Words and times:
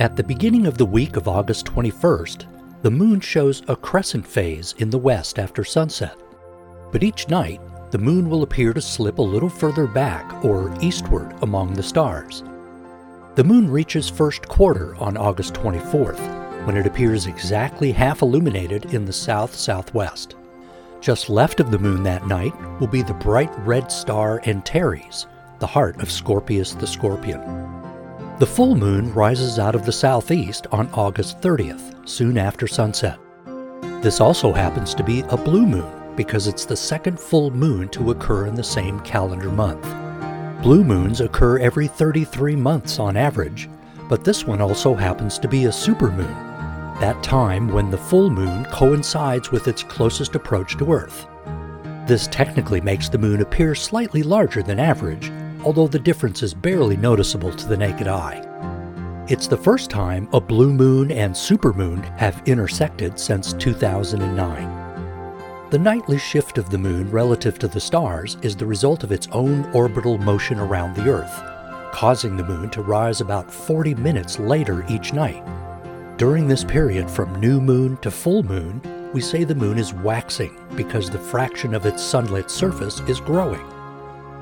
At 0.00 0.16
the 0.16 0.24
beginning 0.24 0.66
of 0.66 0.78
the 0.78 0.86
week 0.86 1.16
of 1.16 1.28
August 1.28 1.66
21st, 1.66 2.46
the 2.80 2.90
moon 2.90 3.20
shows 3.20 3.60
a 3.68 3.76
crescent 3.76 4.26
phase 4.26 4.74
in 4.78 4.88
the 4.88 4.96
west 4.96 5.38
after 5.38 5.62
sunset. 5.62 6.16
But 6.90 7.02
each 7.02 7.28
night, 7.28 7.60
the 7.90 7.98
moon 7.98 8.30
will 8.30 8.42
appear 8.42 8.72
to 8.72 8.80
slip 8.80 9.18
a 9.18 9.22
little 9.22 9.50
further 9.50 9.86
back 9.86 10.42
or 10.42 10.74
eastward 10.80 11.36
among 11.42 11.74
the 11.74 11.82
stars. 11.82 12.42
The 13.34 13.44
moon 13.44 13.70
reaches 13.70 14.08
first 14.08 14.48
quarter 14.48 14.96
on 14.96 15.18
August 15.18 15.52
24th, 15.52 16.64
when 16.64 16.78
it 16.78 16.86
appears 16.86 17.26
exactly 17.26 17.92
half 17.92 18.22
illuminated 18.22 18.94
in 18.94 19.04
the 19.04 19.12
south 19.12 19.54
southwest. 19.54 20.34
Just 21.02 21.28
left 21.28 21.60
of 21.60 21.70
the 21.70 21.78
moon 21.78 22.02
that 22.04 22.26
night 22.26 22.54
will 22.80 22.86
be 22.86 23.02
the 23.02 23.12
bright 23.12 23.52
red 23.66 23.92
star 23.92 24.40
Antares, 24.46 25.26
the 25.58 25.66
heart 25.66 26.00
of 26.00 26.10
Scorpius 26.10 26.72
the 26.72 26.86
Scorpion. 26.86 27.79
The 28.40 28.46
full 28.46 28.74
moon 28.74 29.12
rises 29.12 29.58
out 29.58 29.74
of 29.74 29.84
the 29.84 29.92
southeast 29.92 30.66
on 30.72 30.88
August 30.94 31.42
30th, 31.42 32.08
soon 32.08 32.38
after 32.38 32.66
sunset. 32.66 33.18
This 34.00 34.18
also 34.18 34.50
happens 34.50 34.94
to 34.94 35.04
be 35.04 35.20
a 35.28 35.36
blue 35.36 35.66
moon 35.66 36.14
because 36.16 36.46
it's 36.46 36.64
the 36.64 36.74
second 36.74 37.20
full 37.20 37.50
moon 37.50 37.90
to 37.90 38.12
occur 38.12 38.46
in 38.46 38.54
the 38.54 38.64
same 38.64 38.98
calendar 39.00 39.50
month. 39.50 39.82
Blue 40.62 40.82
moons 40.82 41.20
occur 41.20 41.58
every 41.58 41.86
33 41.86 42.56
months 42.56 42.98
on 42.98 43.14
average, 43.14 43.68
but 44.08 44.24
this 44.24 44.46
one 44.46 44.62
also 44.62 44.94
happens 44.94 45.38
to 45.38 45.46
be 45.46 45.66
a 45.66 45.68
supermoon, 45.68 46.34
that 46.98 47.22
time 47.22 47.68
when 47.68 47.90
the 47.90 47.98
full 47.98 48.30
moon 48.30 48.64
coincides 48.72 49.50
with 49.50 49.68
its 49.68 49.82
closest 49.82 50.34
approach 50.34 50.78
to 50.78 50.90
Earth. 50.90 51.26
This 52.06 52.26
technically 52.26 52.80
makes 52.80 53.10
the 53.10 53.18
moon 53.18 53.42
appear 53.42 53.74
slightly 53.74 54.22
larger 54.22 54.62
than 54.62 54.80
average, 54.80 55.30
although 55.64 55.88
the 55.88 55.98
difference 55.98 56.42
is 56.42 56.54
barely 56.54 56.96
noticeable 56.96 57.52
to 57.52 57.66
the 57.66 57.76
naked 57.76 58.08
eye. 58.08 58.46
It's 59.28 59.46
the 59.46 59.56
first 59.56 59.90
time 59.90 60.28
a 60.32 60.40
blue 60.40 60.72
moon 60.72 61.12
and 61.12 61.34
supermoon 61.34 62.02
have 62.18 62.42
intersected 62.46 63.18
since 63.18 63.52
2009. 63.52 64.80
The 65.70 65.78
nightly 65.78 66.18
shift 66.18 66.58
of 66.58 66.68
the 66.68 66.78
moon 66.78 67.08
relative 67.12 67.56
to 67.60 67.68
the 67.68 67.80
stars 67.80 68.36
is 68.42 68.56
the 68.56 68.66
result 68.66 69.04
of 69.04 69.12
its 69.12 69.28
own 69.30 69.64
orbital 69.72 70.18
motion 70.18 70.58
around 70.58 70.96
the 70.96 71.08
Earth, 71.08 71.44
causing 71.92 72.36
the 72.36 72.44
moon 72.44 72.70
to 72.70 72.82
rise 72.82 73.20
about 73.20 73.52
40 73.52 73.94
minutes 73.94 74.40
later 74.40 74.84
each 74.88 75.12
night. 75.12 75.44
During 76.16 76.48
this 76.48 76.64
period 76.64 77.08
from 77.08 77.38
new 77.38 77.60
moon 77.60 77.96
to 77.98 78.10
full 78.10 78.42
moon, 78.42 78.82
we 79.12 79.20
say 79.20 79.44
the 79.44 79.54
moon 79.54 79.78
is 79.78 79.94
waxing 79.94 80.58
because 80.74 81.08
the 81.08 81.18
fraction 81.18 81.72
of 81.72 81.86
its 81.86 82.02
sunlit 82.02 82.50
surface 82.50 83.00
is 83.08 83.20
growing. 83.20 83.64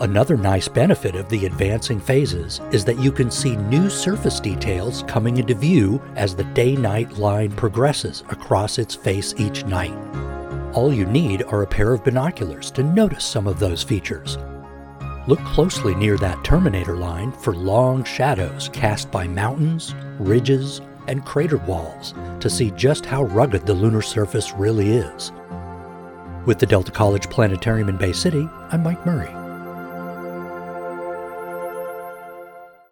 Another 0.00 0.36
nice 0.36 0.66
benefit 0.66 1.14
of 1.14 1.28
the 1.28 1.46
advancing 1.46 2.00
phases 2.00 2.60
is 2.72 2.84
that 2.84 2.98
you 2.98 3.12
can 3.12 3.30
see 3.30 3.54
new 3.54 3.88
surface 3.88 4.40
details 4.40 5.04
coming 5.06 5.36
into 5.36 5.54
view 5.54 6.02
as 6.16 6.34
the 6.34 6.42
day-night 6.42 7.12
line 7.12 7.52
progresses 7.52 8.24
across 8.28 8.78
its 8.78 8.96
face 8.96 9.34
each 9.38 9.64
night. 9.66 9.94
All 10.74 10.92
you 10.92 11.06
need 11.06 11.44
are 11.44 11.62
a 11.62 11.66
pair 11.66 11.92
of 11.92 12.02
binoculars 12.02 12.72
to 12.72 12.82
notice 12.82 13.24
some 13.24 13.46
of 13.46 13.60
those 13.60 13.84
features. 13.84 14.36
Look 15.28 15.38
closely 15.44 15.94
near 15.94 16.16
that 16.16 16.42
terminator 16.42 16.96
line 16.96 17.30
for 17.30 17.54
long 17.54 18.02
shadows 18.02 18.68
cast 18.72 19.12
by 19.12 19.28
mountains, 19.28 19.94
ridges, 20.18 20.80
and 21.06 21.24
crater 21.24 21.58
walls 21.58 22.14
to 22.40 22.50
see 22.50 22.72
just 22.72 23.06
how 23.06 23.22
rugged 23.26 23.64
the 23.64 23.74
lunar 23.74 24.02
surface 24.02 24.52
really 24.54 24.90
is. 24.90 25.30
With 26.46 26.58
the 26.58 26.66
Delta 26.66 26.90
College 26.90 27.30
Planetarium 27.30 27.88
in 27.88 27.96
Bay 27.96 28.12
City, 28.12 28.48
I'm 28.72 28.82
Mike 28.82 29.06
Murray. 29.06 29.43